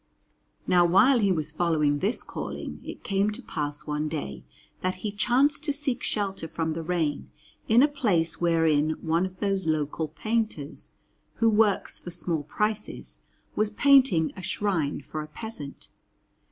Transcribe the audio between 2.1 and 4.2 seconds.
calling, it came to pass one